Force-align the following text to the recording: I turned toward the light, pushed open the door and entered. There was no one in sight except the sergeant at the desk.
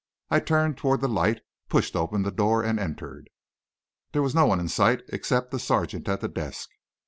I 0.31 0.39
turned 0.39 0.77
toward 0.79 1.01
the 1.01 1.07
light, 1.07 1.41
pushed 1.69 1.95
open 1.95 2.23
the 2.23 2.31
door 2.31 2.63
and 2.63 2.79
entered. 2.79 3.29
There 4.13 4.23
was 4.23 4.33
no 4.33 4.47
one 4.47 4.59
in 4.59 4.67
sight 4.67 5.03
except 5.09 5.51
the 5.51 5.59
sergeant 5.59 6.09
at 6.09 6.21
the 6.21 6.27
desk. 6.27 6.71